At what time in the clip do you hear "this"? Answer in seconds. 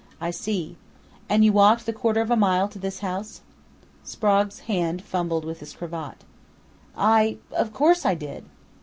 2.79-3.01